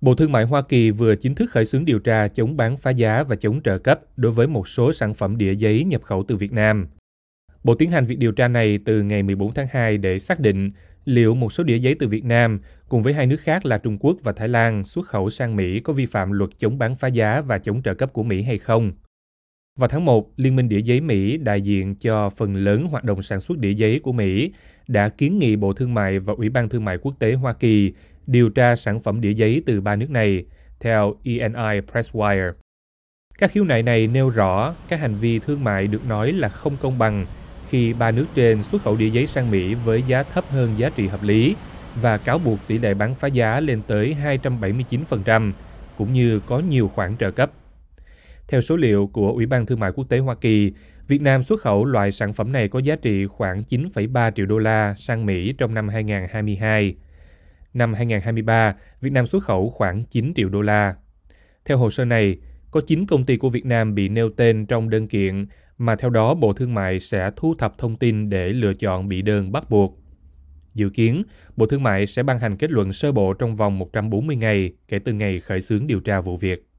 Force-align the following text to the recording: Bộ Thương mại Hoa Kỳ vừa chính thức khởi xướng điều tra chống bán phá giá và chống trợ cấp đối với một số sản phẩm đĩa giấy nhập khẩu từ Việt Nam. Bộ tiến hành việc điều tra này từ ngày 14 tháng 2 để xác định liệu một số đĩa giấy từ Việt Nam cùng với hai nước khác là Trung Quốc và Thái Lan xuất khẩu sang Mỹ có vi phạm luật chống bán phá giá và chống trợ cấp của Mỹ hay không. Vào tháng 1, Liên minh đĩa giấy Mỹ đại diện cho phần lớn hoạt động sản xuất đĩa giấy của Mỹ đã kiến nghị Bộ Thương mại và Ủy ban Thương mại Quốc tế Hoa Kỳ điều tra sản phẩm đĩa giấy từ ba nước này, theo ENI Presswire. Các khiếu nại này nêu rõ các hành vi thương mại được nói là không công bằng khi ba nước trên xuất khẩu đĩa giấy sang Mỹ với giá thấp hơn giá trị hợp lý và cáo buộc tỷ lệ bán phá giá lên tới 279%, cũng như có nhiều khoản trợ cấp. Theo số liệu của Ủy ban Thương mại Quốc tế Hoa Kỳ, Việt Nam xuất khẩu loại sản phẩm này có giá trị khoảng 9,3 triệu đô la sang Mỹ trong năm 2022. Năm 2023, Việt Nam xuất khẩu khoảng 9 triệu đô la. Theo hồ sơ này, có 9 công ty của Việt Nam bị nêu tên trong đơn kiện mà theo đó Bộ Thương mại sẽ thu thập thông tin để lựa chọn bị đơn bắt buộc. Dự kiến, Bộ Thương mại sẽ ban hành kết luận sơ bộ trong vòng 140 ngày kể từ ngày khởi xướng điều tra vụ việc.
Bộ 0.00 0.14
Thương 0.14 0.32
mại 0.32 0.44
Hoa 0.44 0.62
Kỳ 0.62 0.90
vừa 0.90 1.14
chính 1.14 1.34
thức 1.34 1.50
khởi 1.50 1.66
xướng 1.66 1.84
điều 1.84 1.98
tra 1.98 2.28
chống 2.28 2.56
bán 2.56 2.76
phá 2.76 2.90
giá 2.90 3.22
và 3.22 3.36
chống 3.36 3.62
trợ 3.62 3.78
cấp 3.78 4.00
đối 4.16 4.32
với 4.32 4.46
một 4.46 4.68
số 4.68 4.92
sản 4.92 5.14
phẩm 5.14 5.38
đĩa 5.38 5.54
giấy 5.54 5.84
nhập 5.84 6.02
khẩu 6.02 6.24
từ 6.28 6.36
Việt 6.36 6.52
Nam. 6.52 6.88
Bộ 7.64 7.74
tiến 7.74 7.90
hành 7.90 8.06
việc 8.06 8.18
điều 8.18 8.32
tra 8.32 8.48
này 8.48 8.78
từ 8.84 9.02
ngày 9.02 9.22
14 9.22 9.54
tháng 9.54 9.66
2 9.70 9.98
để 9.98 10.18
xác 10.18 10.40
định 10.40 10.70
liệu 11.04 11.34
một 11.34 11.52
số 11.52 11.64
đĩa 11.64 11.78
giấy 11.78 11.94
từ 11.98 12.08
Việt 12.08 12.24
Nam 12.24 12.60
cùng 12.88 13.02
với 13.02 13.14
hai 13.14 13.26
nước 13.26 13.40
khác 13.40 13.66
là 13.66 13.78
Trung 13.78 13.98
Quốc 14.00 14.16
và 14.22 14.32
Thái 14.32 14.48
Lan 14.48 14.84
xuất 14.84 15.06
khẩu 15.06 15.30
sang 15.30 15.56
Mỹ 15.56 15.80
có 15.80 15.92
vi 15.92 16.06
phạm 16.06 16.32
luật 16.32 16.50
chống 16.56 16.78
bán 16.78 16.96
phá 16.96 17.08
giá 17.08 17.40
và 17.40 17.58
chống 17.58 17.82
trợ 17.82 17.94
cấp 17.94 18.12
của 18.12 18.22
Mỹ 18.22 18.42
hay 18.42 18.58
không. 18.58 18.92
Vào 19.78 19.88
tháng 19.88 20.04
1, 20.04 20.32
Liên 20.36 20.56
minh 20.56 20.68
đĩa 20.68 20.80
giấy 20.82 21.00
Mỹ 21.00 21.36
đại 21.36 21.60
diện 21.60 21.94
cho 21.94 22.30
phần 22.30 22.54
lớn 22.54 22.84
hoạt 22.84 23.04
động 23.04 23.22
sản 23.22 23.40
xuất 23.40 23.58
đĩa 23.58 23.72
giấy 23.72 24.00
của 24.02 24.12
Mỹ 24.12 24.52
đã 24.88 25.08
kiến 25.08 25.38
nghị 25.38 25.56
Bộ 25.56 25.72
Thương 25.72 25.94
mại 25.94 26.18
và 26.18 26.34
Ủy 26.36 26.48
ban 26.48 26.68
Thương 26.68 26.84
mại 26.84 26.98
Quốc 26.98 27.14
tế 27.18 27.34
Hoa 27.34 27.52
Kỳ 27.52 27.92
điều 28.30 28.48
tra 28.48 28.76
sản 28.76 29.00
phẩm 29.00 29.20
đĩa 29.20 29.32
giấy 29.32 29.62
từ 29.66 29.80
ba 29.80 29.96
nước 29.96 30.10
này, 30.10 30.44
theo 30.80 31.14
ENI 31.24 31.80
Presswire. 31.92 32.52
Các 33.38 33.50
khiếu 33.50 33.64
nại 33.64 33.82
này 33.82 34.06
nêu 34.06 34.30
rõ 34.30 34.74
các 34.88 35.00
hành 35.00 35.14
vi 35.14 35.38
thương 35.38 35.64
mại 35.64 35.86
được 35.86 36.06
nói 36.06 36.32
là 36.32 36.48
không 36.48 36.76
công 36.80 36.98
bằng 36.98 37.26
khi 37.68 37.92
ba 37.92 38.10
nước 38.10 38.26
trên 38.34 38.62
xuất 38.62 38.82
khẩu 38.82 38.96
đĩa 38.96 39.08
giấy 39.08 39.26
sang 39.26 39.50
Mỹ 39.50 39.74
với 39.74 40.02
giá 40.02 40.22
thấp 40.22 40.44
hơn 40.50 40.74
giá 40.76 40.90
trị 40.90 41.06
hợp 41.06 41.22
lý 41.22 41.56
và 42.02 42.18
cáo 42.18 42.38
buộc 42.38 42.58
tỷ 42.66 42.78
lệ 42.78 42.94
bán 42.94 43.14
phá 43.14 43.28
giá 43.28 43.60
lên 43.60 43.82
tới 43.86 44.16
279%, 44.24 45.52
cũng 45.98 46.12
như 46.12 46.40
có 46.40 46.58
nhiều 46.58 46.88
khoản 46.88 47.16
trợ 47.16 47.30
cấp. 47.30 47.50
Theo 48.48 48.60
số 48.60 48.76
liệu 48.76 49.06
của 49.12 49.32
Ủy 49.32 49.46
ban 49.46 49.66
Thương 49.66 49.80
mại 49.80 49.92
Quốc 49.92 50.04
tế 50.08 50.18
Hoa 50.18 50.34
Kỳ, 50.34 50.72
Việt 51.08 51.22
Nam 51.22 51.42
xuất 51.42 51.60
khẩu 51.60 51.84
loại 51.84 52.12
sản 52.12 52.32
phẩm 52.32 52.52
này 52.52 52.68
có 52.68 52.78
giá 52.78 52.96
trị 52.96 53.26
khoảng 53.26 53.62
9,3 53.62 54.30
triệu 54.30 54.46
đô 54.46 54.58
la 54.58 54.94
sang 54.98 55.26
Mỹ 55.26 55.54
trong 55.58 55.74
năm 55.74 55.88
2022. 55.88 56.94
Năm 57.74 57.94
2023, 57.94 58.74
Việt 59.00 59.12
Nam 59.12 59.26
xuất 59.26 59.44
khẩu 59.44 59.70
khoảng 59.70 60.04
9 60.04 60.32
triệu 60.34 60.48
đô 60.48 60.62
la. 60.62 60.94
Theo 61.64 61.78
hồ 61.78 61.90
sơ 61.90 62.04
này, 62.04 62.38
có 62.70 62.80
9 62.86 63.06
công 63.06 63.24
ty 63.24 63.36
của 63.36 63.48
Việt 63.48 63.66
Nam 63.66 63.94
bị 63.94 64.08
nêu 64.08 64.30
tên 64.30 64.66
trong 64.66 64.90
đơn 64.90 65.08
kiện 65.08 65.46
mà 65.78 65.96
theo 65.96 66.10
đó 66.10 66.34
Bộ 66.34 66.52
Thương 66.52 66.74
mại 66.74 67.00
sẽ 67.00 67.30
thu 67.36 67.54
thập 67.58 67.78
thông 67.78 67.96
tin 67.96 68.28
để 68.28 68.48
lựa 68.48 68.74
chọn 68.74 69.08
bị 69.08 69.22
đơn 69.22 69.52
bắt 69.52 69.70
buộc. 69.70 69.98
Dự 70.74 70.90
kiến, 70.90 71.22
Bộ 71.56 71.66
Thương 71.66 71.82
mại 71.82 72.06
sẽ 72.06 72.22
ban 72.22 72.38
hành 72.38 72.56
kết 72.56 72.70
luận 72.70 72.92
sơ 72.92 73.12
bộ 73.12 73.32
trong 73.32 73.56
vòng 73.56 73.78
140 73.78 74.36
ngày 74.36 74.72
kể 74.88 74.98
từ 74.98 75.12
ngày 75.12 75.40
khởi 75.40 75.60
xướng 75.60 75.86
điều 75.86 76.00
tra 76.00 76.20
vụ 76.20 76.36
việc. 76.36 76.69